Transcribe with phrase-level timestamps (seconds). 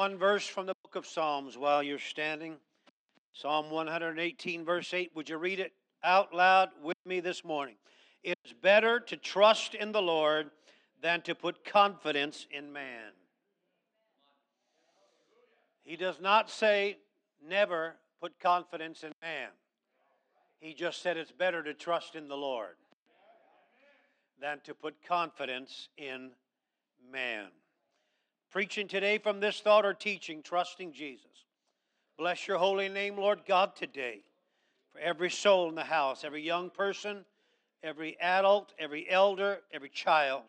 [0.00, 2.56] one verse from the book of Psalms while you're standing.
[3.34, 5.10] Psalm 118, verse 8.
[5.14, 7.74] Would you read it out loud with me this morning?
[8.24, 10.52] It is better to trust in the Lord
[11.02, 13.12] than to put confidence in man.
[15.82, 16.96] He does not say
[17.46, 19.50] never put confidence in man.
[20.60, 22.76] He just said it's better to trust in the Lord
[24.40, 26.30] than to put confidence in
[27.12, 27.48] man.
[28.50, 31.26] Preaching today from this thought or teaching, trusting Jesus.
[32.18, 34.22] Bless your holy name, Lord God, today.
[34.92, 37.24] For every soul in the house, every young person,
[37.84, 40.42] every adult, every elder, every child.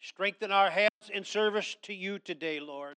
[0.00, 2.94] Strengthen our hands in service to you today, Lord.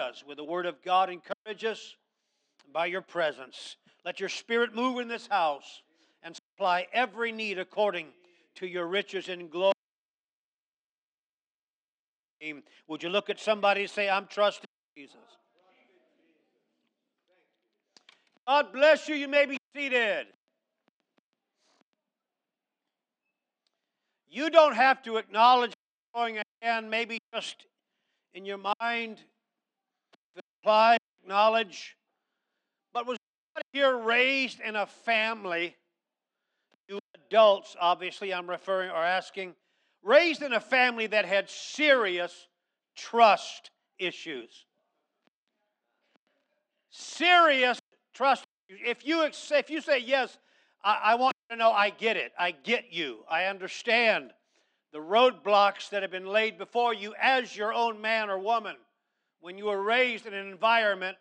[0.00, 1.96] Us with the word of God, encourage us
[2.72, 3.76] by your presence.
[4.04, 5.82] Let your spirit move in this house
[6.22, 8.06] and supply every need according
[8.56, 9.72] to your riches and glory.
[12.88, 15.16] Would you look at somebody and say, I'm trusting Jesus?
[18.46, 19.14] God bless you.
[19.14, 20.26] You may be seated.
[24.30, 25.72] You don't have to acknowledge
[26.14, 27.66] going again, maybe just
[28.34, 29.18] in your mind,
[30.62, 31.96] apply, acknowledge.
[32.92, 33.18] But was
[33.72, 35.76] here raised in a family?
[36.88, 39.54] You adults, obviously, I'm referring or asking,
[40.02, 42.46] raised in a family that had serious
[42.96, 44.66] trust issues.
[46.90, 47.78] Serious
[48.14, 48.44] trust.
[48.68, 50.38] If you if you say yes,
[50.84, 52.32] I, I want to know I get it.
[52.38, 53.18] I get you.
[53.30, 54.32] I understand
[54.92, 58.76] the roadblocks that have been laid before you as your own man or woman
[59.40, 61.16] when you were raised in an environment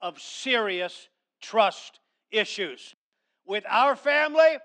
[0.00, 1.08] of serious
[1.40, 2.94] trust issues.
[3.44, 4.58] With our family,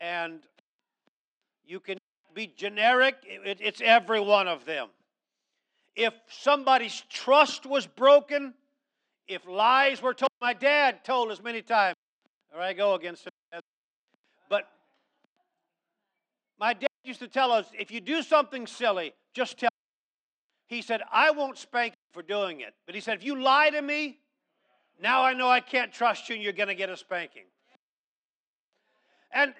[0.00, 0.40] and
[1.64, 1.98] you can
[2.34, 4.88] be generic, it, it's every one of them.
[5.96, 8.54] If somebody's trust was broken,
[9.26, 11.96] if lies were told, my dad told us many times,
[12.52, 13.28] there I go against.
[14.48, 14.68] But
[16.58, 19.70] my dad used to tell us if you do something silly, just tell.
[20.68, 22.74] He said, I won't spank you for doing it.
[22.86, 24.18] But he said, if you lie to me,
[25.00, 27.44] now I know I can't trust you and you're going to get a spanking.
[29.32, 29.54] And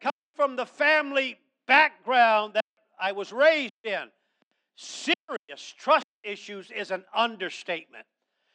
[0.00, 1.38] coming from the family
[1.70, 2.64] background that
[3.00, 4.10] I was raised in,
[4.76, 8.04] serious trust issues is an understatement.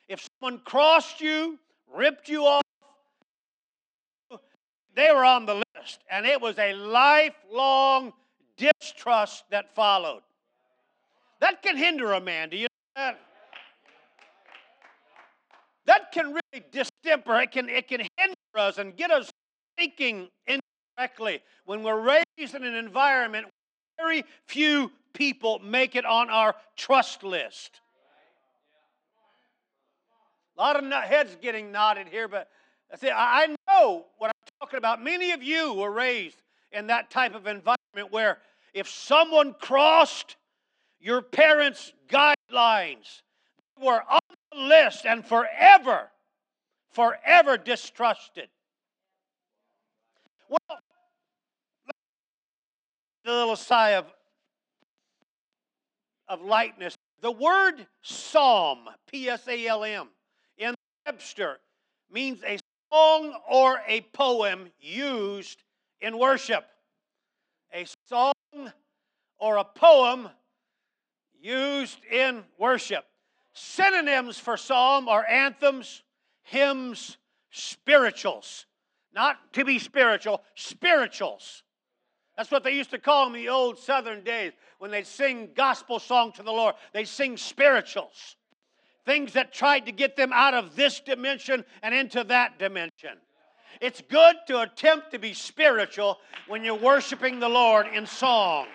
[0.09, 1.57] If someone crossed you,
[1.95, 2.61] ripped you off,
[4.95, 6.01] they were on the list.
[6.11, 8.11] And it was a lifelong
[8.57, 10.21] distrust that followed.
[11.39, 12.49] That can hinder a man.
[12.49, 13.19] Do you know that?
[15.85, 17.39] That can really distemper.
[17.39, 19.31] It can, it can hinder us and get us
[19.77, 20.27] thinking
[20.97, 23.47] incorrectly when we're raised in an environment
[23.97, 27.79] very few people make it on our trust list.
[30.57, 32.49] A lot of heads getting nodded here, but
[32.91, 35.01] I say I know what I'm talking about.
[35.01, 36.41] Many of you were raised
[36.71, 38.39] in that type of environment where
[38.73, 40.35] if someone crossed
[40.99, 43.21] your parents' guidelines,
[43.77, 44.19] they were on
[44.51, 46.09] the list and forever,
[46.91, 48.49] forever distrusted.
[50.49, 50.79] Well,
[53.25, 54.05] a little sigh of,
[56.27, 56.95] of lightness.
[57.21, 58.79] The word psalm,
[59.11, 60.09] P S A L M,
[60.57, 60.75] in
[61.05, 61.57] Webster
[62.11, 62.59] means a
[62.91, 65.63] song or a poem used
[66.01, 66.65] in worship.
[67.73, 68.33] A song
[69.37, 70.29] or a poem
[71.41, 73.05] used in worship.
[73.53, 76.03] Synonyms for psalm are anthems,
[76.43, 77.17] hymns,
[77.51, 78.65] spirituals.
[79.13, 81.63] Not to be spiritual, spirituals.
[82.37, 85.99] That's what they used to call in the old southern days when they'd sing gospel
[85.99, 86.75] song to the Lord.
[86.93, 88.35] They'd sing spirituals
[89.05, 93.17] things that tried to get them out of this dimension and into that dimension.
[93.81, 98.67] It's good to attempt to be spiritual when you're worshiping the Lord in song.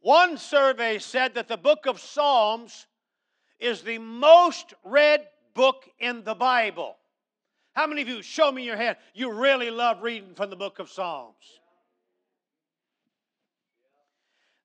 [0.00, 2.86] One survey said that the book of Psalms
[3.58, 6.96] is the most read book in the Bible.
[7.78, 10.80] How many of you, show me your hand, you really love reading from the book
[10.80, 11.60] of Psalms?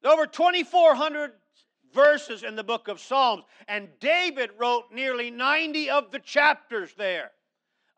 [0.02, 1.34] There are over 2,400
[1.94, 7.30] verses in the book of Psalms, and David wrote nearly 90 of the chapters there.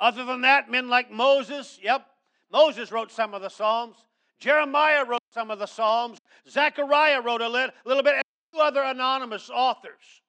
[0.01, 2.05] Other than that, men like Moses, yep,
[2.51, 3.95] Moses wrote some of the Psalms.
[4.37, 6.19] Jeremiah wrote some of the Psalms.
[6.49, 8.23] Zechariah wrote a little bit, and
[8.53, 10.23] two other anonymous authors.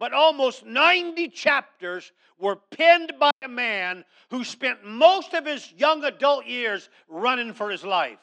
[0.00, 6.02] But almost 90 chapters were penned by a man who spent most of his young
[6.04, 8.18] adult years running for his life.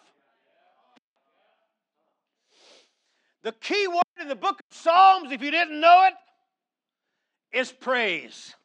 [3.43, 6.13] The key word in the book of Psalms, if you didn't know it,
[7.55, 8.55] is praise.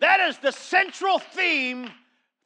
[0.00, 1.90] That is the central theme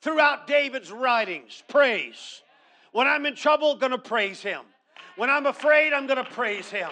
[0.03, 2.43] throughout David's writings praise.
[2.91, 4.63] When I'm in trouble, going to praise him.
[5.17, 6.91] When I'm afraid, I'm going to praise him.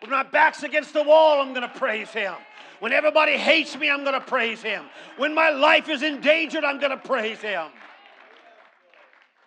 [0.00, 2.34] When my back's against the wall, I'm going to praise him.
[2.80, 4.84] When everybody hates me, I'm going to praise him.
[5.16, 7.68] When my life is endangered, I'm going to praise him.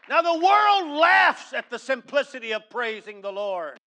[0.09, 3.77] Now, the world laughs at the simplicity of praising the Lord.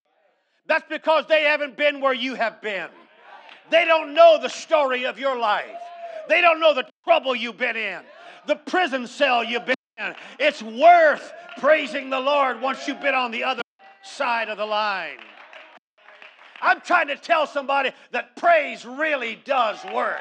[0.67, 2.89] That's because they haven't been where you have been.
[3.71, 5.67] They don't know the story of your life.
[6.29, 8.03] They don't know the trouble you've been in,
[8.47, 10.15] the prison cell you've been in.
[10.39, 13.63] It's worth praising the Lord once you've been on the other
[14.05, 15.19] side of the line.
[16.63, 20.21] I'm trying to tell somebody that praise really does work.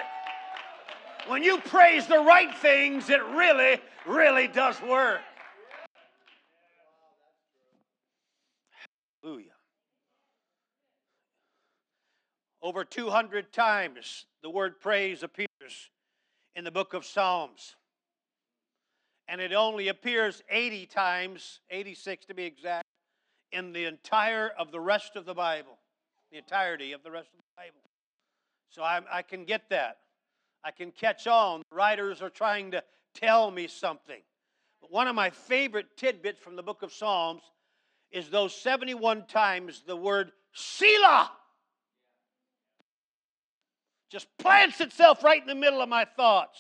[1.27, 5.21] When you praise the right things, it really, really does work.
[9.21, 9.51] Hallelujah.
[12.63, 15.47] Over 200 times the word praise appears
[16.55, 17.75] in the book of Psalms.
[19.27, 22.83] And it only appears 80 times, 86 to be exact,
[23.51, 25.77] in the entire of the rest of the Bible,
[26.31, 27.81] the entirety of the rest of the Bible.
[28.69, 29.97] So I, I can get that.
[30.63, 31.61] I can catch on.
[31.69, 32.83] The writers are trying to
[33.13, 34.21] tell me something.
[34.79, 37.41] But one of my favorite tidbits from the book of Psalms
[38.11, 41.31] is those 71 times the word Selah
[44.09, 46.59] just plants itself right in the middle of my thoughts.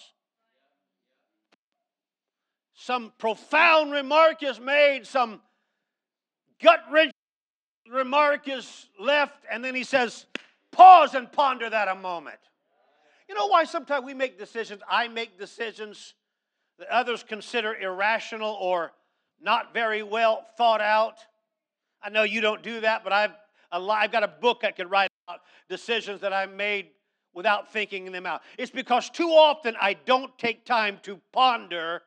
[2.73, 5.41] Some profound remark is made, some
[6.61, 7.11] gut wrenching
[7.89, 10.25] remark is left, and then he says,
[10.71, 12.39] Pause and ponder that a moment.
[13.27, 16.13] You know why sometimes we make decisions, I make decisions
[16.79, 18.91] that others consider irrational or
[19.41, 21.17] not very well thought out?
[22.01, 23.31] I know you don't do that, but I've,
[23.71, 26.87] I've got a book I could write about decisions that I made
[27.33, 28.41] without thinking them out.
[28.57, 32.01] It's because too often I don't take time to ponder.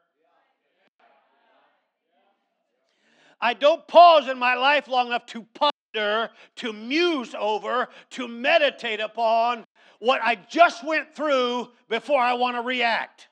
[3.45, 9.01] I don't pause in my life long enough to ponder, to muse over, to meditate
[9.01, 9.65] upon
[9.99, 13.29] what I just went through before I want to react.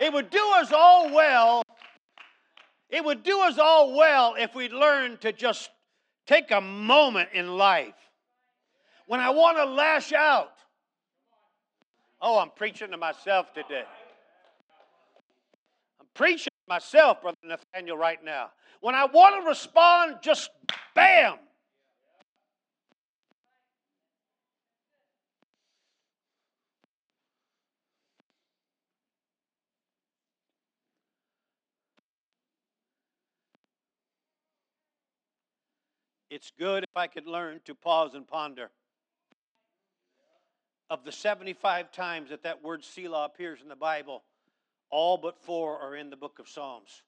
[0.00, 1.64] It would do us all well
[2.94, 5.68] it would do us all well if we'd learn to just
[6.28, 7.94] take a moment in life.
[9.08, 10.52] When I want to lash out,
[12.22, 13.82] oh, I'm preaching to myself today.
[16.00, 18.50] I'm preaching to myself, Brother Nathaniel, right now.
[18.84, 20.50] When I want to respond, just
[20.94, 21.38] bam,
[36.28, 38.70] It's good if I could learn to pause and ponder.
[40.90, 44.24] Of the 75 times that that word Selah appears in the Bible,
[44.90, 47.02] all but four are in the book of Psalms.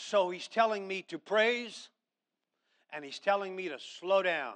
[0.00, 1.88] So he's telling me to praise
[2.92, 4.54] and he's telling me to slow down.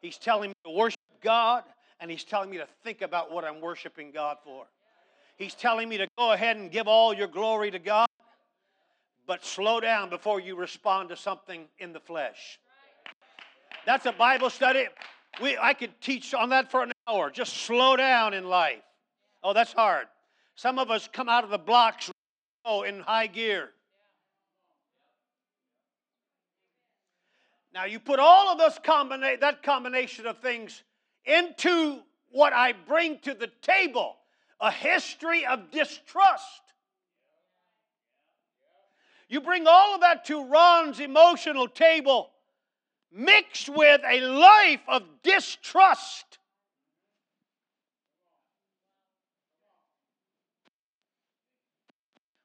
[0.00, 1.64] He's telling me to worship God
[2.00, 4.64] and he's telling me to think about what I'm worshiping God for.
[5.36, 8.08] He's telling me to go ahead and give all your glory to God,
[9.26, 12.58] but slow down before you respond to something in the flesh.
[13.84, 14.86] That's a Bible study.
[15.42, 17.30] We, I could teach on that for an hour.
[17.30, 18.82] Just slow down in life.
[19.44, 20.06] Oh, that's hard.
[20.54, 22.10] Some of us come out of the blocks
[22.64, 23.72] oh, in high gear.
[27.76, 30.82] Now you put all of those combina- that combination of things
[31.26, 34.16] into what I bring to the table,
[34.58, 36.62] a history of distrust.
[39.28, 42.32] You bring all of that to Ron's emotional table
[43.10, 46.38] mixed with a life of distrust.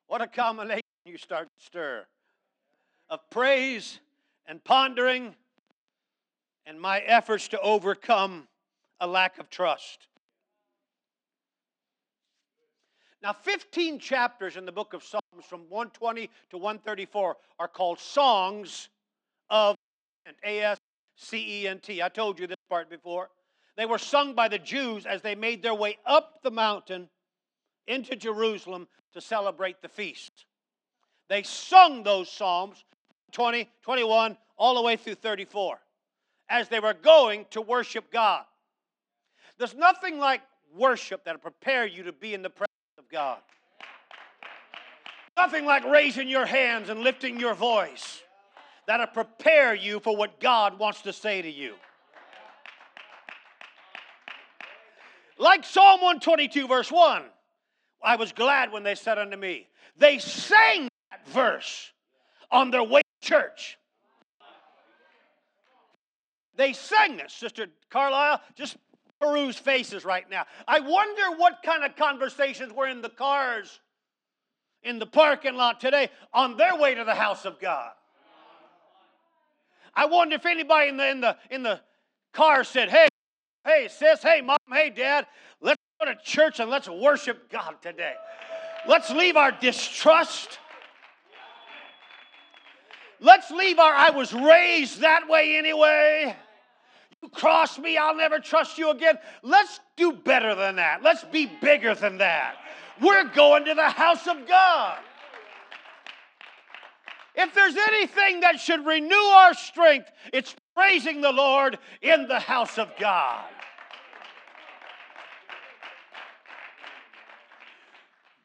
[0.08, 2.06] What a combination you start to stir
[3.10, 4.02] of praise
[4.52, 5.34] and pondering
[6.66, 8.50] and my efforts to overcome
[9.00, 10.10] a lack of trust.
[13.24, 18.90] Now, 15 chapters in the book of Psalms from 120 to 134 are called songs
[19.50, 19.78] of
[20.44, 20.78] a S
[21.16, 22.04] C E N T.
[22.04, 23.30] I told you this part before.
[23.78, 27.08] They were sung by the Jews as they made their way up the mountain
[27.88, 30.46] into Jerusalem to celebrate the feast.
[31.30, 32.84] They sung those psalms
[33.32, 35.80] 20, 21, all the way through 34
[36.50, 38.44] as they were going to worship God.
[39.58, 40.42] There's nothing like
[40.76, 43.40] worship that'll prepare you to be in the presence of God.
[45.38, 48.22] Nothing like raising your hands and lifting your voice.
[48.88, 51.76] that'll prepare you for what God wants to say to you.
[55.38, 57.24] Like Psalm 122, verse 1.
[58.04, 61.92] I was glad when they said unto me, they sang that verse
[62.52, 63.78] on their way church.
[66.56, 68.42] They sang this, Sister Carlisle.
[68.56, 68.78] Just
[69.20, 70.46] peruse faces right now.
[70.68, 73.80] I wonder what kind of conversations were in the cars
[74.84, 77.92] in the parking lot today on their way to the house of God.
[79.94, 81.82] I wonder if anybody in the in the in the
[82.34, 83.08] car said, "Hey,
[83.66, 85.28] hey sis, hey mom, hey dad,
[85.60, 88.14] let's go to church and let's worship God today.
[88.88, 90.60] Let's leave our distrust.
[93.22, 96.36] Let's leave our I was raised that way anyway."
[97.22, 99.20] You cross me, I'll never trust you again.
[99.44, 101.04] Let's do better than that.
[101.04, 102.58] Let's be bigger than that.
[103.00, 104.98] We're going to the house of God.
[107.36, 112.80] If there's anything that should renew our strength, it's praising the Lord in the house
[112.80, 113.46] of God.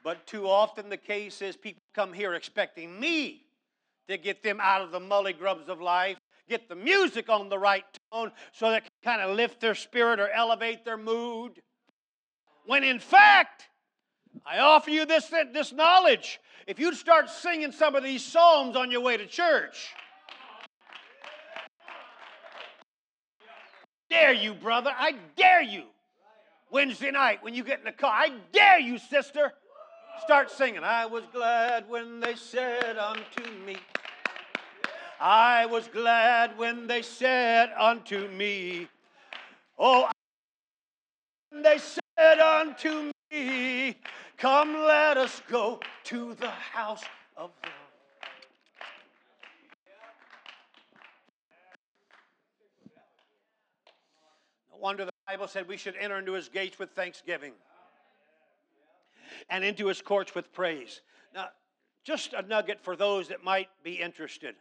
[0.05, 3.46] But too often the case is people come here expecting me
[4.09, 7.59] to get them out of the mully grubs of life, get the music on the
[7.59, 11.61] right tone so that can kind of lift their spirit or elevate their mood.
[12.67, 13.69] When in fact,
[14.45, 16.41] I offer you this, this knowledge.
[16.67, 19.95] If you'd start singing some of these psalms on your way to church,
[24.11, 24.91] dare you, brother.
[24.97, 25.85] I dare you.
[26.71, 29.53] Wednesday night when you get in the car, I dare you, sister.
[30.23, 30.83] Start singing.
[30.83, 33.77] I was glad when they said unto me,
[35.21, 38.89] I was glad when they said unto me,
[39.79, 40.09] Oh,
[41.53, 43.97] they said unto me,
[44.37, 47.05] Come, let us go to the house
[47.37, 47.69] of the.
[54.73, 57.53] No wonder the Bible said we should enter into his gates with thanksgiving
[59.51, 61.01] and into his courts with praise.
[61.35, 61.49] Now,
[62.05, 64.55] just a nugget for those that might be interested.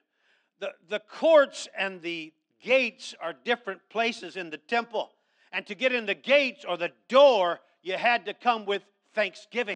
[0.60, 5.12] The, the courts and the gates are different places in the temple.
[5.52, 9.76] And to get in the gates or the door, you had to come with thanksgiving.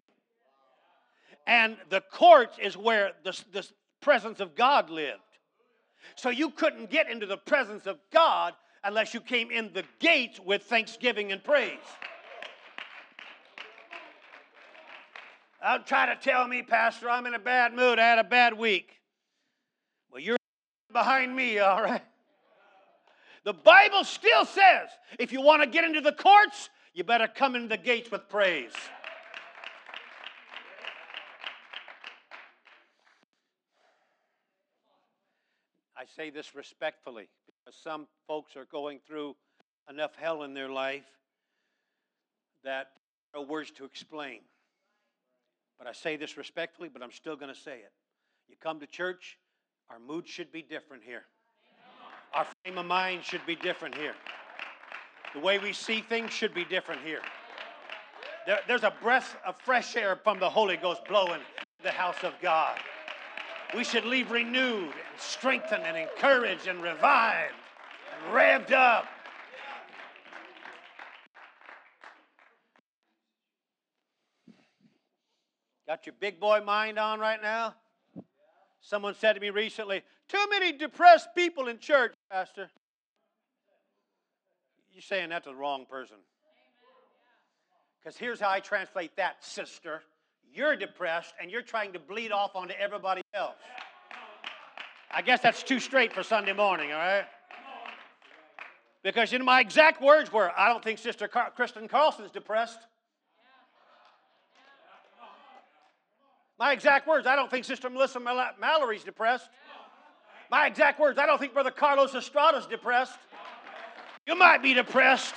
[1.46, 3.66] And the court is where the, the
[4.00, 5.20] presence of God lived.
[6.16, 8.54] So you couldn't get into the presence of God
[8.84, 11.78] unless you came in the gates with thanksgiving and praise.
[15.62, 17.98] Don't try to tell me, Pastor, I'm in a bad mood.
[17.98, 19.00] I had a bad week.
[20.10, 20.38] Well, you're
[20.92, 22.02] behind me, all right?
[23.44, 24.88] The Bible still says
[25.18, 28.28] if you want to get into the courts, you better come in the gates with
[28.28, 28.72] praise.
[35.96, 39.36] I say this respectfully because some folks are going through
[39.88, 41.04] enough hell in their life
[42.64, 42.92] that
[43.34, 44.40] no words to explain.
[45.80, 47.90] But I say this respectfully, but I'm still going to say it.
[48.48, 49.38] You come to church,
[49.88, 51.22] our mood should be different here.
[52.34, 54.14] Our frame of mind should be different here.
[55.32, 57.22] The way we see things should be different here.
[58.46, 61.40] There, there's a breath of fresh air from the Holy Ghost blowing
[61.82, 62.78] the house of God.
[63.74, 67.54] We should leave renewed and strengthened and encouraged and revived
[68.12, 69.06] and revved up.
[75.90, 77.74] Got your big boy mind on right now?
[78.80, 82.70] Someone said to me recently, Too many depressed people in church, Pastor.
[84.92, 86.18] You're saying that to the wrong person.
[87.98, 90.02] Because here's how I translate that, sister.
[90.54, 93.56] You're depressed and you're trying to bleed off onto everybody else.
[95.10, 97.24] I guess that's too straight for Sunday morning, all right?
[99.02, 102.78] Because you know, my exact words were, I don't think Sister Car- Kristen Carlson's depressed.
[106.60, 109.48] My exact words, I don't think Sister Melissa Mallory's depressed.
[110.50, 113.18] My exact words, I don't think Brother Carlos Estrada's depressed.
[114.26, 115.34] You might be depressed,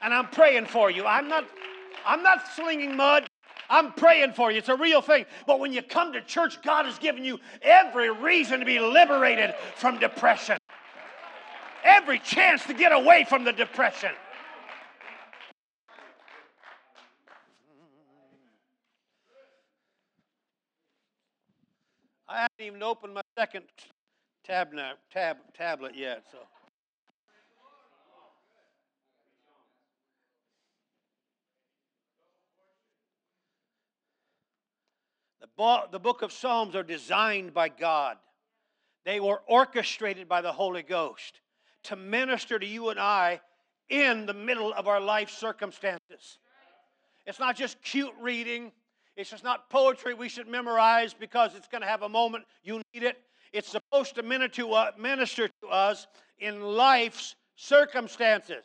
[0.00, 1.04] and I'm praying for you.
[1.04, 1.44] I'm not,
[2.06, 3.28] I'm not slinging mud.
[3.68, 4.58] I'm praying for you.
[4.58, 5.26] It's a real thing.
[5.46, 9.54] But when you come to church, God has given you every reason to be liberated
[9.76, 10.56] from depression,
[11.84, 14.12] every chance to get away from the depression.
[22.32, 23.64] I haven't even opened my second
[24.42, 24.68] tab,
[25.12, 26.38] tab, tablet yet, so.
[35.92, 38.16] The book of Psalms are designed by God.
[39.04, 41.40] They were orchestrated by the Holy Ghost
[41.84, 43.40] to minister to you and I
[43.90, 46.38] in the middle of our life circumstances.
[47.26, 48.72] It's not just cute reading,
[49.16, 52.80] it's just not poetry we should memorize because it's going to have a moment you
[52.94, 53.18] need it.
[53.52, 56.06] It's supposed to uh, minister to us
[56.38, 58.64] in life's circumstances.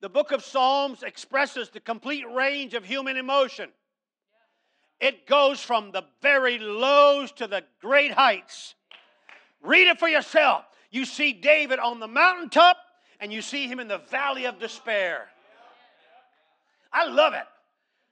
[0.00, 3.68] The book of Psalms expresses the complete range of human emotion.
[4.98, 8.74] It goes from the very lows to the great heights.
[9.62, 10.64] Read it for yourself.
[10.90, 12.78] You see David on the mountaintop
[13.20, 15.28] and you see him in the valley of despair.
[16.92, 17.44] I love it.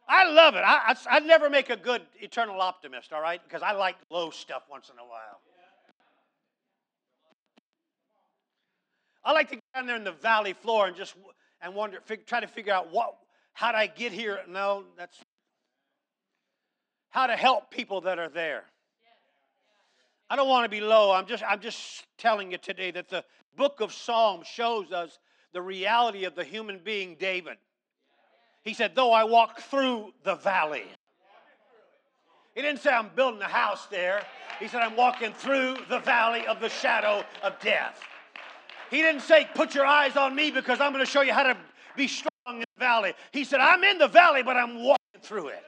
[0.09, 0.63] I love it.
[0.65, 3.41] I, I, I never make a good eternal optimist, all right?
[3.43, 5.41] Because I like low stuff once in a while.
[9.25, 11.15] I like to get down there in the valley floor and just
[11.61, 13.15] and wonder, fig, try to figure out what,
[13.53, 14.39] how did I get here?
[14.49, 15.19] No, that's
[17.11, 18.65] how to help people that are there.
[20.31, 21.11] I don't want to be low.
[21.13, 23.25] I'm just, I'm just telling you today that the
[23.57, 25.19] book of Psalms shows us
[25.53, 27.57] the reality of the human being David.
[28.65, 30.85] He said, Though I walk through the valley.
[32.55, 34.23] He didn't say I'm building a house there.
[34.59, 38.01] He said, I'm walking through the valley of the shadow of death.
[38.91, 41.45] He didn't say, Put your eyes on me because I'm going to show you how
[41.45, 41.57] to
[41.97, 43.15] be strong in the valley.
[43.33, 45.63] He said, I'm in the valley, but I'm walking through it.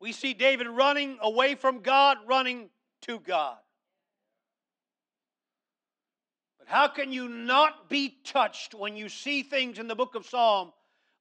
[0.00, 2.70] We see David running away from God, running
[3.02, 3.56] to God.
[6.58, 10.24] But how can you not be touched when you see things in the book of
[10.24, 10.72] Psalm,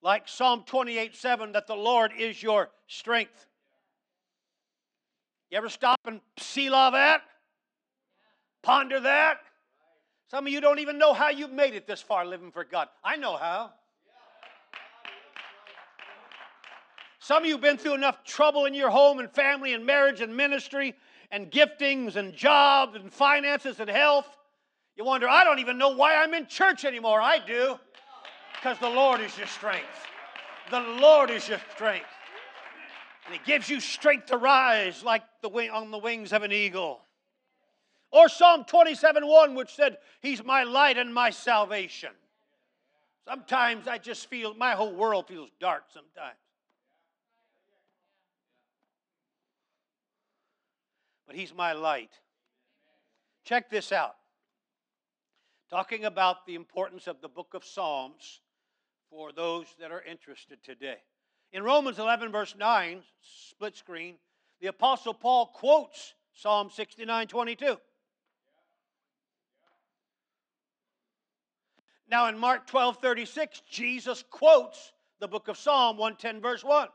[0.03, 3.47] like Psalm 28 7, that the Lord is your strength?
[5.49, 7.23] You ever stop and Selah that?
[8.61, 9.39] Ponder that?
[10.29, 12.87] Some of you don't even know how you've made it this far living for God.
[13.03, 13.71] I know how.
[17.17, 20.21] Some of you have been through enough trouble in your home and family and marriage
[20.21, 20.93] and ministry
[21.31, 24.27] and giftings and jobs and finances and health.
[24.95, 27.21] You wonder, I don't even know why I'm in church anymore.
[27.21, 27.79] I do.
[28.55, 29.85] Because the Lord is your strength.
[30.69, 32.05] The Lord is your strength.
[33.25, 36.51] And He gives you strength to rise like the wing, on the wings of an
[36.51, 37.01] eagle.
[38.11, 42.11] Or Psalm 27 1, which said, He's my light and my salvation.
[43.27, 46.37] Sometimes I just feel, my whole world feels dark sometimes.
[51.29, 52.09] but He's my light.
[53.45, 54.15] Check this out.
[55.69, 58.41] Talking about the importance of the book of Psalms
[59.11, 60.97] for those that are interested today.
[61.51, 64.15] In Romans 11, verse 9, split screen,
[64.61, 67.77] the Apostle Paul quotes Psalm 69 22.
[72.09, 76.87] Now, in Mark 12 36, Jesus quotes the book of Psalm 110, verse 1.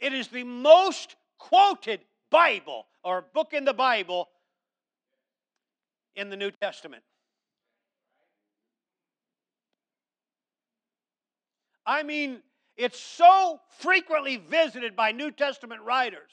[0.00, 4.28] It is the most quoted Bible or book in the Bible
[6.16, 7.02] in the New Testament.
[11.86, 12.40] I mean,
[12.76, 16.30] it's so frequently visited by New Testament writers.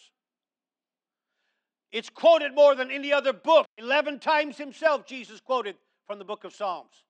[1.92, 3.66] It's quoted more than any other book.
[3.78, 5.76] 11 times himself, Jesus quoted
[6.08, 7.04] from the book of Psalms.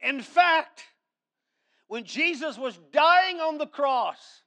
[0.00, 0.84] In fact,
[1.88, 4.42] when Jesus was dying on the cross,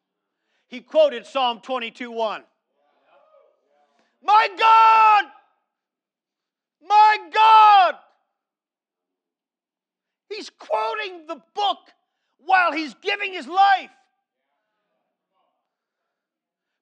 [0.67, 2.43] he quoted Psalm 22 1.
[4.23, 5.25] My God!
[6.87, 7.95] My God!
[10.29, 11.79] He's quoting the book
[12.45, 13.89] while he's giving his life.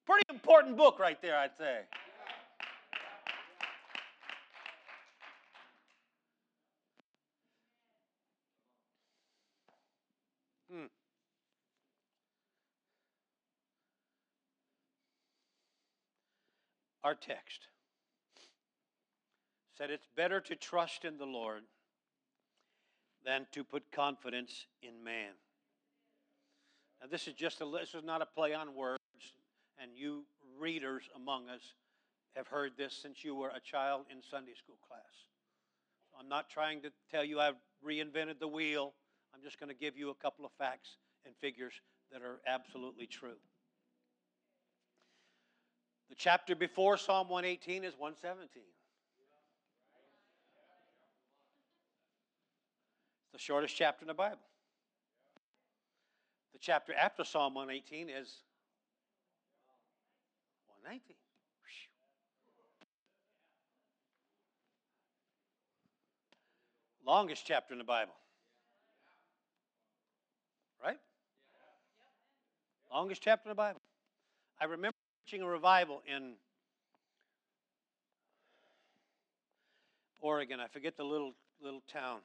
[0.06, 1.82] Pretty important book right there, I'd say.
[17.10, 17.62] Our text
[19.76, 21.64] said it's better to trust in the Lord
[23.26, 25.32] than to put confidence in man.
[27.02, 29.02] Now, this is just a this is not a play on words,
[29.82, 30.26] and you
[30.60, 31.74] readers among us
[32.36, 35.02] have heard this since you were a child in Sunday school class.
[36.20, 38.94] I'm not trying to tell you I've reinvented the wheel.
[39.34, 41.74] I'm just going to give you a couple of facts and figures
[42.12, 43.40] that are absolutely true.
[46.10, 48.64] The chapter before Psalm 118 is 117.
[53.24, 54.40] It's the shortest chapter in the Bible.
[56.54, 58.42] The chapter after Psalm 118 is
[60.84, 61.16] 119.
[67.06, 68.14] Longest chapter in the Bible.
[70.84, 70.98] Right?
[72.92, 73.82] Longest chapter in the Bible.
[74.60, 74.96] I remember
[75.30, 76.34] preaching a revival in
[80.22, 80.60] Oregon.
[80.60, 82.20] I forget the little little town.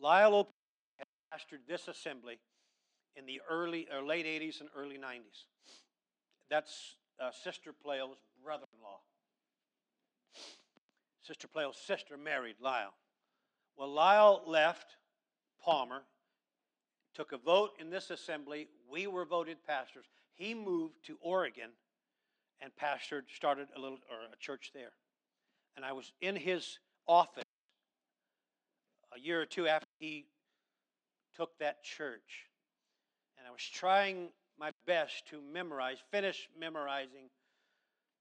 [0.00, 0.48] Lyle
[0.96, 2.38] had pastored this assembly
[3.14, 5.44] in the early or late 80s and early 90s.
[6.48, 9.00] That's uh, Sister Plale's brother-in-law.
[11.26, 12.94] Sister Plale's sister married Lyle.
[13.76, 14.96] Well, Lyle left
[15.62, 16.02] Palmer,
[17.20, 18.66] took a vote in this assembly.
[18.90, 20.06] We were voted pastors.
[20.36, 21.68] He moved to Oregon
[22.62, 24.92] and pastored, started a little or a church there.
[25.76, 27.44] And I was in his office
[29.14, 30.28] a year or two after he
[31.36, 32.46] took that church.
[33.36, 37.28] And I was trying my best to memorize, finish memorizing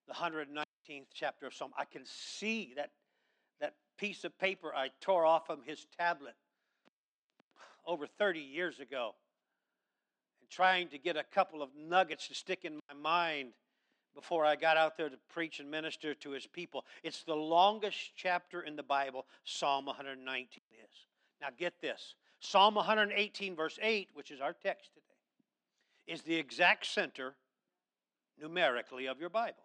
[0.09, 1.71] the 119th chapter of Psalm.
[1.77, 2.89] I can see that,
[3.61, 6.33] that piece of paper I tore off from his tablet
[7.89, 9.15] over 30 years ago.
[10.39, 13.53] And trying to get a couple of nuggets to stick in my mind
[14.13, 16.85] before I got out there to preach and minister to his people.
[17.03, 20.95] It's the longest chapter in the Bible, Psalm 119 is.
[21.41, 26.85] Now get this Psalm 118, verse 8, which is our text today, is the exact
[26.85, 27.33] center
[28.39, 29.63] numerically of your Bible.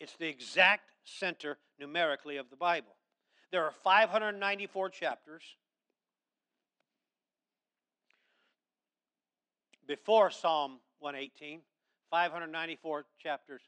[0.00, 2.94] It's the exact center numerically of the Bible.
[3.50, 5.42] There are 594 chapters.
[9.86, 11.60] Before Psalm 118,
[12.10, 13.60] 594 chapters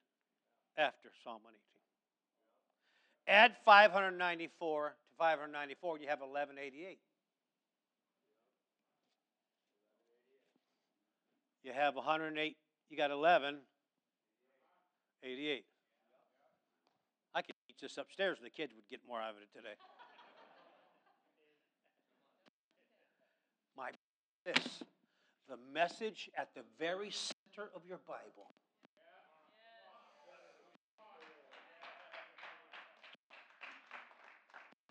[0.79, 1.67] after Psalm 118.
[3.29, 6.99] Add 594 to 594, you have 1188.
[11.65, 12.57] You have 108,
[12.91, 13.57] you got 11,
[15.25, 15.65] 88.
[17.35, 19.75] I could teach this upstairs and the kids would get more out of it today.
[23.77, 23.91] My
[24.45, 24.83] this,
[25.49, 28.51] the message at the very center of your Bible.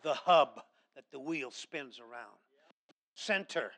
[0.04, 0.62] The hub
[0.96, 2.38] that the wheel spins around.
[3.16, 3.72] Center,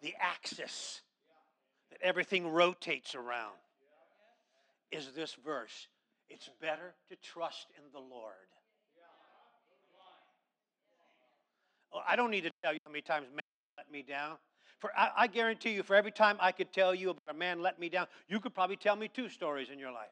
[0.00, 1.02] the axis
[1.90, 3.56] that everything rotates around
[4.92, 5.88] is this verse.
[6.28, 8.34] It's better to trust in the Lord.
[12.06, 13.42] I don't need to tell you how many times man
[13.76, 14.36] let me down.
[14.80, 17.60] For I, I guarantee you, for every time I could tell you about a man
[17.60, 20.08] let me down, you could probably tell me two stories in your life.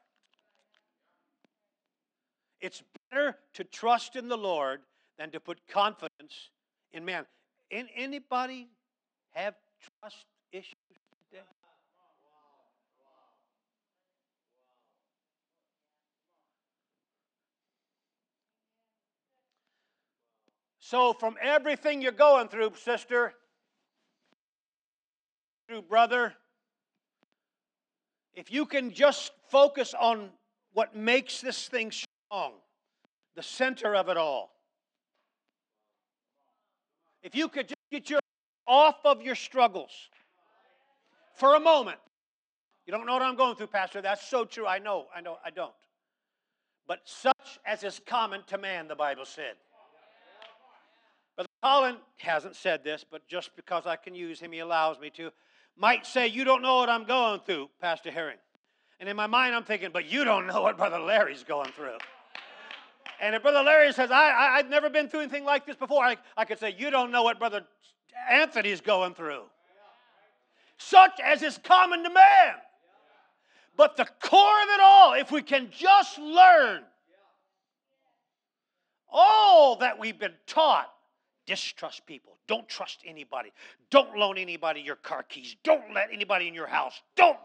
[2.61, 4.81] It's better to trust in the Lord
[5.17, 6.51] than to put confidence
[6.91, 7.25] in man.
[7.71, 8.67] In anybody
[9.31, 9.55] have
[10.01, 10.75] trust issues
[11.31, 11.43] today?
[20.79, 23.33] So, from everything you're going through, sister,
[25.69, 26.33] through brother,
[28.33, 30.29] if you can just focus on
[30.73, 32.53] what makes this thing strong,
[33.35, 34.51] the center of it all.
[37.21, 38.19] If you could just get your
[38.67, 39.91] off of your struggles
[41.35, 41.97] for a moment.
[42.85, 44.01] You don't know what I'm going through, Pastor.
[44.01, 44.65] That's so true.
[44.65, 45.73] I know, I know, I don't.
[46.87, 49.53] But such as is common to man, the Bible said.
[51.35, 55.11] Brother Colin hasn't said this, but just because I can use him, he allows me
[55.11, 55.31] to.
[55.79, 58.37] Might say, You don't know what I'm going through, Pastor Herring.
[58.99, 61.97] And in my mind, I'm thinking, But you don't know what Brother Larry's going through.
[63.21, 66.03] And if Brother Larry says, I, I, have never been through anything like this before,
[66.03, 67.63] I, I could say, You don't know what Brother
[68.29, 69.43] Anthony's going through.
[70.77, 72.53] Such as is common to man.
[73.77, 76.83] But the core of it all, if we can just learn
[79.09, 80.89] all that we've been taught
[81.49, 82.37] distrust people.
[82.47, 83.51] Don't trust anybody.
[83.89, 85.55] Don't loan anybody your car keys.
[85.63, 87.01] Don't let anybody in your house.
[87.15, 87.37] Don't.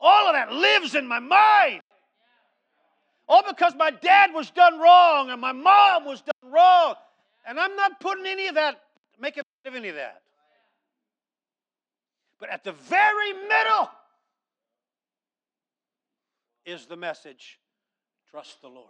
[0.00, 1.82] All of that lives in my mind.
[3.28, 6.94] All because my dad was done wrong and my mom was done wrong.
[7.46, 8.80] And I'm not putting any of that,
[9.20, 10.22] making of any of that.
[12.40, 13.90] But at the very middle
[16.64, 17.58] is the message
[18.30, 18.88] trust the Lord.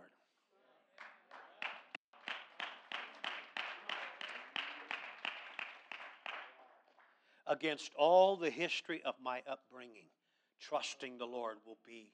[7.53, 10.07] Against all the history of my upbringing,
[10.61, 12.09] trusting the Lord will be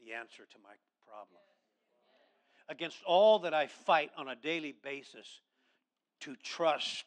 [0.00, 0.74] the answer to my
[1.06, 1.40] problem.
[2.68, 5.40] Against all that I fight on a daily basis
[6.20, 7.04] to trust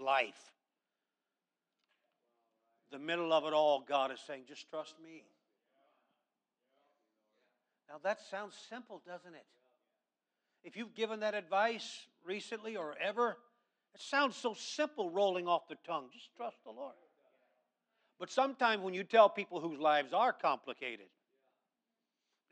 [0.00, 0.52] life.
[2.90, 5.24] The middle of it all, God is saying, just trust me.
[7.88, 9.46] Now that sounds simple, doesn't it?
[10.64, 13.36] if you've given that advice recently or ever,
[13.94, 16.06] it sounds so simple rolling off the tongue.
[16.12, 16.94] Just trust the Lord.
[18.18, 21.06] But sometimes when you tell people whose lives are complicated,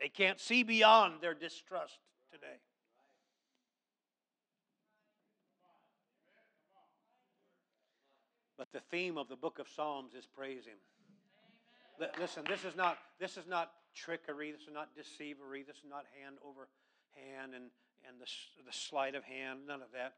[0.00, 1.98] they can't see beyond their distrust
[2.32, 2.58] today.
[8.58, 10.76] But the theme of the book of Psalms is praise Him.
[12.20, 14.52] Listen, this is not this is not trickery.
[14.52, 15.66] This is not deceivery.
[15.66, 16.68] This is not hand over
[17.14, 17.70] hand and
[18.08, 18.26] and the,
[18.66, 19.60] the sleight of hand.
[19.66, 20.14] None of that.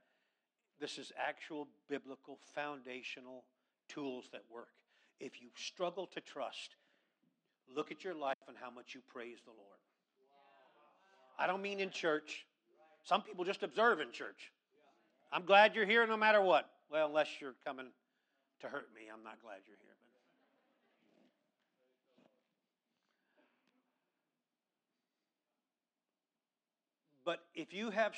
[0.80, 3.44] This is actual biblical foundational
[3.88, 4.68] tools that work.
[5.20, 6.76] If you struggle to trust,
[7.74, 9.78] look at your life and how much you praise the Lord.
[11.38, 12.46] I don't mean in church.
[13.04, 14.52] Some people just observe in church.
[15.32, 16.68] I'm glad you're here no matter what.
[16.90, 17.86] Well, unless you're coming
[18.60, 19.92] to hurt me, I'm not glad you're here.
[27.24, 28.14] But if you have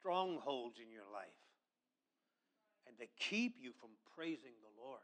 [0.00, 1.28] strongholds in your life
[2.86, 5.00] and they keep you from praising the Lord,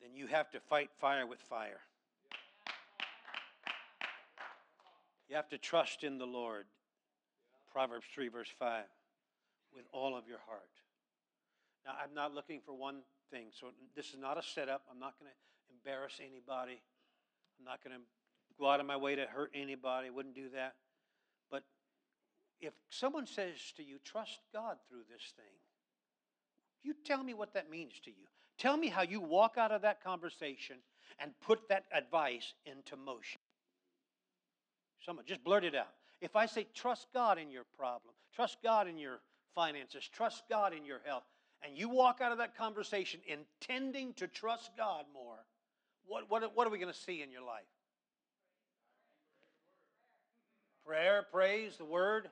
[0.00, 1.80] then you have to fight fire with fire.
[5.28, 6.66] You have to trust in the Lord.
[7.72, 8.84] Proverbs 3, verse 5,
[9.74, 10.68] with all of your heart.
[11.86, 12.98] Now, I'm not looking for one
[13.30, 14.82] thing, so this is not a setup.
[14.90, 15.36] I'm not going to
[15.72, 16.82] embarrass anybody.
[17.58, 18.02] I'm not going to
[18.58, 20.08] go out of my way to hurt anybody.
[20.08, 20.74] I Wouldn't do that.
[22.62, 25.44] If someone says to you, trust God through this thing,
[26.84, 28.26] you tell me what that means to you.
[28.56, 30.76] Tell me how you walk out of that conversation
[31.18, 33.40] and put that advice into motion.
[35.04, 35.88] Someone just blurt it out.
[36.20, 39.18] If I say, trust God in your problem, trust God in your
[39.54, 41.24] finances, trust God in your health,
[41.64, 45.38] and you walk out of that conversation intending to trust God more,
[46.06, 47.64] what, what, what are we going to see in your life?
[50.86, 52.28] Prayer, praise, the word.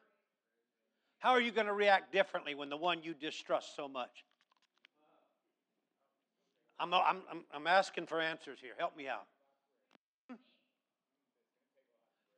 [1.21, 4.25] How are you going to react differently when the one you distrust so much?
[6.79, 7.21] I'm, I'm,
[7.55, 8.73] I'm asking for answers here.
[8.79, 9.27] Help me out.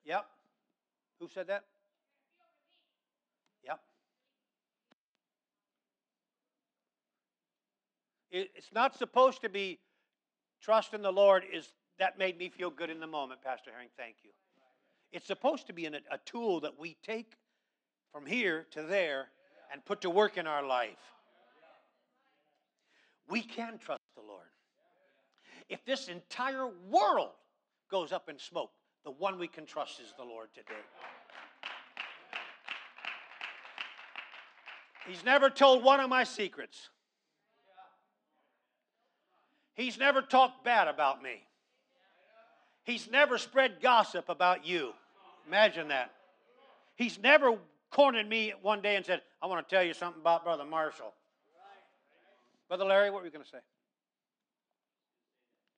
[0.05, 0.27] Yep.
[1.21, 1.63] Who said that?
[3.65, 3.81] Yep.
[8.33, 9.79] It's not supposed to be
[10.61, 13.91] trust in the Lord is that made me feel good in the moment, Pastor Herring.
[13.97, 14.31] Thank you.
[15.13, 17.35] It's supposed to be an, a tool that we take
[18.13, 19.29] from here to there
[19.73, 20.99] and put to work in our life.
[23.29, 24.47] We can trust the Lord.
[25.69, 27.31] If this entire world
[27.91, 28.71] goes up in smoke,
[29.05, 30.75] the one we can trust is the Lord today.
[35.07, 36.91] He's never told one of my secrets.
[39.75, 41.43] He's never talked bad about me.
[42.85, 44.93] He's never spread gossip about you.
[45.49, 46.13] Imagine that.
[46.95, 47.59] He's never
[47.93, 51.13] cornered me one day and said, I want to tell you something about Brother Marshall.
[52.69, 53.59] Brother Larry, what were you going to say?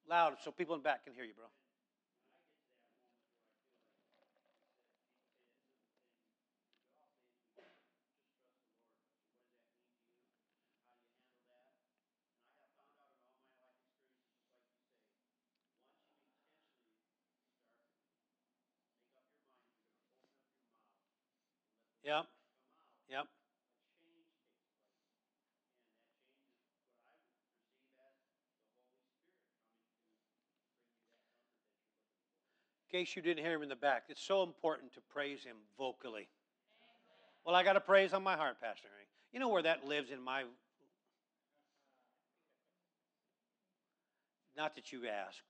[0.09, 1.47] Loud so people in back can hear you, bro.
[22.05, 22.27] Yep.
[23.09, 23.27] Yep.
[32.93, 35.57] In case you didn't hear him in the back, it's so important to praise him
[35.79, 36.29] vocally.
[37.45, 39.09] Well, I got to praise on my heart, Pastor Herring.
[39.33, 40.45] You know where that lives in my.
[44.57, 45.41] Not that you asked.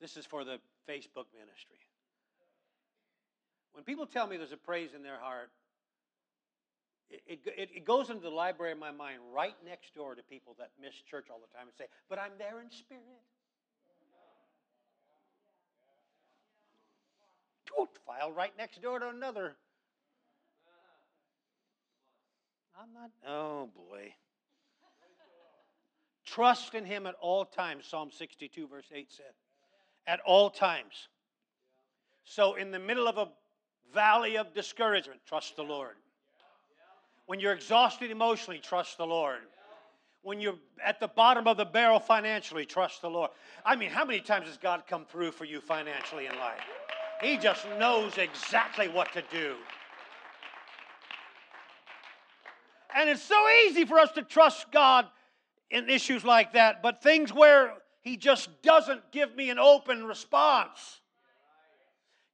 [0.00, 1.76] This is for the Facebook ministry.
[3.74, 5.50] When people tell me there's a praise in their heart,
[7.10, 10.56] it, it, it, goes into the library of my mind right next door to people
[10.58, 13.02] that miss church all the time and say, But I'm there in spirit.
[17.76, 19.56] Don't file right next door to another.
[22.80, 24.14] I'm not, oh boy.
[26.24, 29.26] Trust in him at all times, Psalm 62, verse 8 said.
[30.06, 31.08] At all times.
[32.24, 33.28] So, in the middle of a
[33.92, 35.94] valley of discouragement, trust the Lord.
[37.26, 39.40] When you're exhausted emotionally, trust the Lord.
[40.22, 43.30] When you're at the bottom of the barrel financially, trust the Lord.
[43.64, 46.60] I mean, how many times has God come through for you financially in life?
[47.20, 49.56] He just knows exactly what to do.
[52.94, 55.06] And it's so easy for us to trust God
[55.70, 61.00] in issues like that, but things where He just doesn't give me an open response.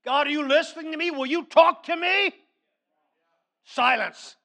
[0.05, 1.11] God, are you listening to me?
[1.11, 2.33] Will you talk to me?
[3.65, 4.37] Silence.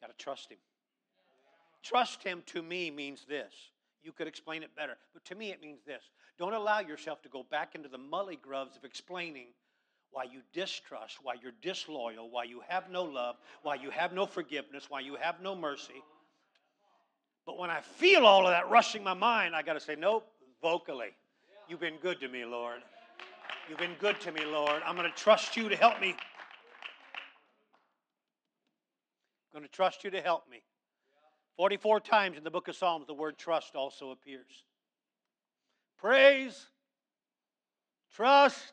[0.00, 0.58] Got to trust Him.
[1.82, 3.52] Trust Him to me means this.
[4.02, 6.02] You could explain it better, but to me it means this.
[6.38, 9.48] Don't allow yourself to go back into the mully grubs of explaining
[10.10, 14.24] why you distrust, why you're disloyal, why you have no love, why you have no
[14.24, 16.02] forgiveness, why you have no mercy.
[17.44, 20.26] But when I feel all of that rushing my mind, I got to say, nope,
[20.62, 21.10] vocally.
[21.68, 22.80] You've been good to me, Lord.
[23.68, 24.82] You've been good to me, Lord.
[24.84, 26.16] I'm going to trust you to help me.
[29.52, 30.62] I'm going to trust you to help me.
[31.56, 34.64] 44 times in the book of Psalms, the word trust also appears.
[35.98, 36.66] Praise,
[38.14, 38.72] trust,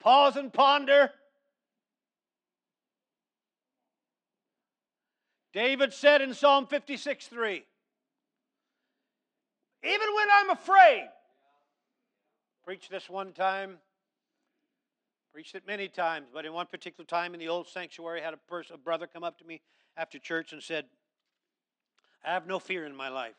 [0.00, 1.10] pause and ponder.
[5.52, 7.64] David said in Psalm 56 3,
[9.84, 11.08] even when I'm afraid,
[12.68, 13.78] preached this one time,
[15.32, 18.34] preached it many times, but in one particular time in the old sanctuary, I had
[18.34, 19.62] a, person, a brother come up to me
[19.96, 20.84] after church and said,
[22.22, 23.38] I have no fear in my life.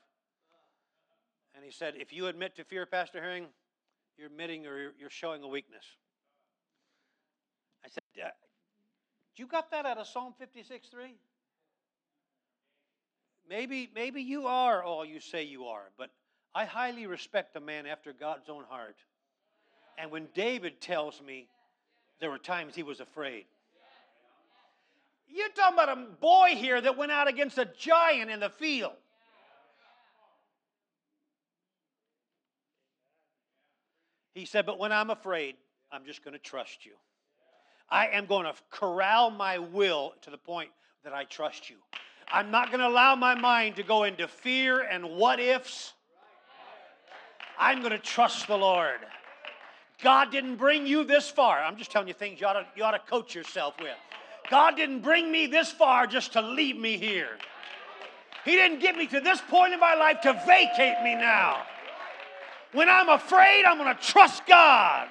[1.54, 3.46] And he said, If you admit to fear, Pastor Herring,
[4.18, 5.84] you're admitting or you're showing a weakness.
[7.86, 8.32] I said,
[9.36, 11.15] You got that out of Psalm 56 3?
[13.48, 16.10] Maybe, maybe you are all you say you are, but
[16.56, 18.98] I highly respect a man after God's own heart.
[19.99, 21.47] And when David tells me
[22.19, 23.45] there were times he was afraid,
[25.27, 28.93] you're talking about a boy here that went out against a giant in the field.
[34.33, 35.55] He said, But when I'm afraid,
[35.91, 36.93] I'm just going to trust you.
[37.89, 40.69] I am going to corral my will to the point
[41.03, 41.75] that I trust you.
[42.31, 45.93] I'm not going to allow my mind to go into fear and what ifs.
[47.57, 48.99] I'm going to trust the Lord.
[50.01, 51.62] God didn't bring you this far.
[51.62, 53.95] I'm just telling you things you ought to, you ought to coach yourself with.
[54.49, 57.38] God didn't bring me this far just to leave me here.
[58.45, 61.63] He didn't get me to this point in my life to vacate me now.
[62.71, 65.09] When I'm afraid, I'm going to trust God.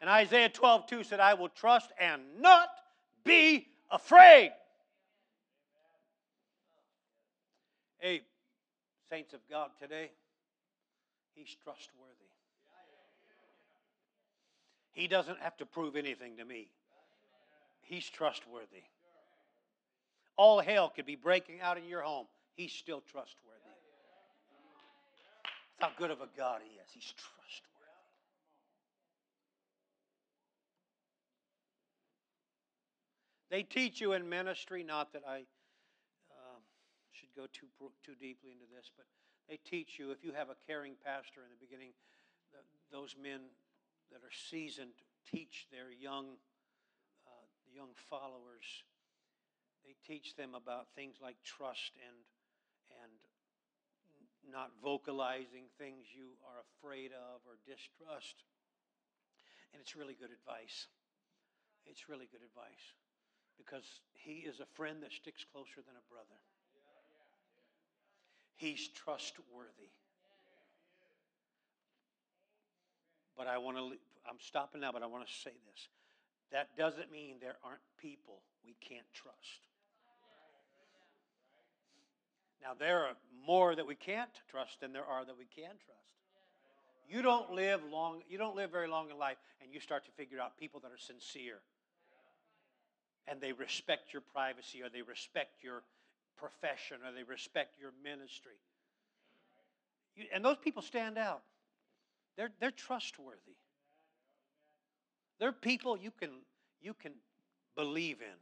[0.00, 2.68] And Isaiah 12, 2 said, I will trust and not
[3.24, 4.52] be afraid.
[7.98, 8.22] Hey,
[9.10, 10.10] saints of God today,
[11.38, 12.32] He's trustworthy.
[14.90, 16.68] He doesn't have to prove anything to me.
[17.82, 18.82] He's trustworthy.
[20.36, 22.26] All hell could be breaking out in your home.
[22.56, 23.54] He's still trustworthy.
[25.78, 26.90] That's how good of a God He is.
[26.92, 27.68] He's trustworthy.
[33.50, 35.44] They teach you in ministry, not that I
[36.32, 36.58] uh,
[37.12, 37.68] should go too,
[38.04, 39.06] too deeply into this, but
[39.48, 41.96] they teach you if you have a caring pastor in the beginning,
[42.52, 42.60] the,
[42.92, 43.48] those men
[44.12, 44.92] that are seasoned
[45.24, 46.36] teach their young,
[47.24, 48.84] uh, young followers.
[49.84, 52.16] They teach them about things like trust and,
[53.04, 53.12] and
[54.52, 58.44] not vocalizing things you are afraid of or distrust.
[59.72, 60.88] And it's really good advice.
[61.84, 62.96] It's really good advice
[63.56, 66.36] because he is a friend that sticks closer than a brother.
[68.58, 69.94] He's trustworthy.
[73.36, 73.92] But I want to,
[74.28, 75.88] I'm stopping now, but I want to say this.
[76.50, 79.62] That doesn't mean there aren't people we can't trust.
[82.60, 83.14] Now, there are
[83.46, 86.18] more that we can't trust than there are that we can trust.
[87.08, 90.10] You don't live long, you don't live very long in life and you start to
[90.10, 91.60] figure out people that are sincere
[93.28, 95.82] and they respect your privacy or they respect your
[96.38, 98.58] profession or they respect your ministry.
[100.16, 101.42] You, and those people stand out.
[102.36, 103.56] They're, they're trustworthy.
[105.38, 106.30] They're people you can,
[106.80, 107.12] you can
[107.76, 108.36] believe in.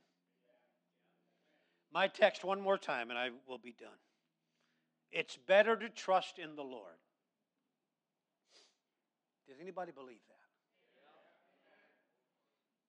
[1.92, 3.88] My text one more time and I will be done.
[5.12, 6.98] It's better to trust in the Lord.
[9.48, 10.34] Does anybody believe that?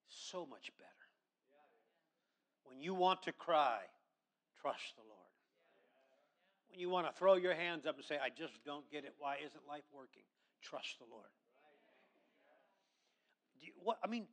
[0.09, 0.89] So much better.
[2.65, 3.79] When you want to cry,
[4.61, 5.17] trust the Lord.
[6.69, 9.13] When you want to throw your hands up and say, I just don't get it,
[9.17, 10.23] why isn't life working?
[10.61, 11.29] Trust the Lord.
[13.59, 14.27] You, what, I mean,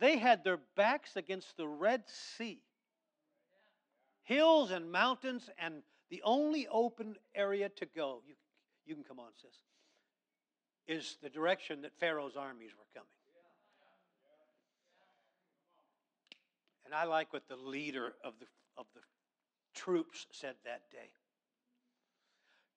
[0.00, 2.02] they had their backs against the Red
[2.36, 2.60] Sea,
[4.22, 8.34] hills and mountains, and the only open area to go, you,
[8.84, 9.50] you can come on, sis,
[10.86, 13.08] is the direction that Pharaoh's armies were coming.
[16.92, 18.44] And I like what the leader of the,
[18.76, 19.00] of the
[19.74, 21.08] troops said that day.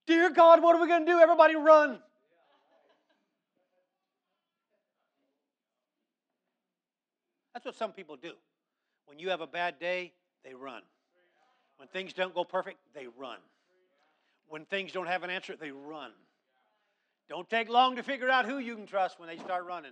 [0.07, 1.20] Dear God, what are we going to do?
[1.20, 1.99] Everybody run.
[7.53, 8.32] That's what some people do.
[9.05, 10.13] When you have a bad day,
[10.45, 10.82] they run.
[11.76, 13.39] When things don't go perfect, they run.
[14.47, 16.11] When things don't have an answer, they run.
[17.28, 19.91] Don't take long to figure out who you can trust when they start running.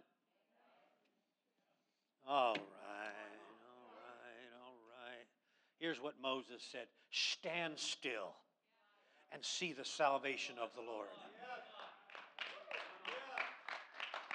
[2.26, 2.64] All right, all
[4.00, 5.28] right, all right.
[5.84, 8.32] Here's what Moses said Stand still
[9.34, 11.10] and see the salvation of the Lord.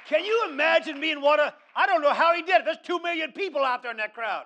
[0.07, 2.64] Can you imagine being what a, I don't know how he did it.
[2.66, 4.44] There's two million people out there in that crowd.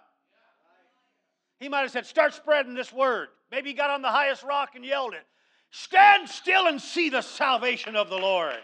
[1.59, 3.31] He might have said, Start spreading this word.
[3.51, 5.27] Maybe he got on the highest rock and yelled it.
[5.73, 8.61] Stand still and see the salvation of the Lord.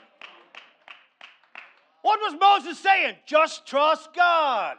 [2.03, 3.17] What was Moses saying?
[3.27, 4.77] Just trust God.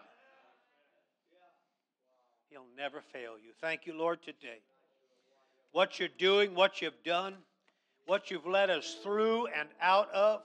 [2.79, 3.51] Never fail you.
[3.59, 4.61] Thank you, Lord, today.
[5.73, 7.35] What you're doing, what you've done,
[8.05, 10.43] what you've led us through and out of,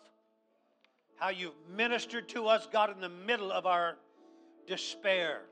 [1.17, 3.95] how you've ministered to us, God, in the middle of our
[4.67, 5.43] despair.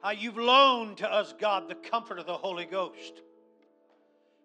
[0.00, 3.20] How you've loaned to us, God, the comfort of the Holy Ghost.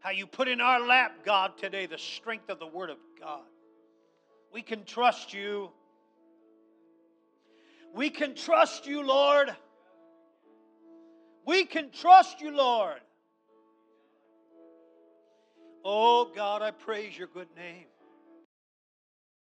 [0.02, 3.46] How you put in our lap, God, today the strength of the Word of God.
[4.52, 5.70] We can trust you.
[7.96, 9.56] We can trust you, Lord.
[11.48, 13.00] We can trust you, Lord.
[15.86, 17.86] Oh, God, I praise your good name.